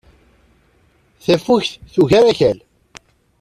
Tafukt 1.23 1.71
tugar 1.93 2.23
Akal. 2.31 2.59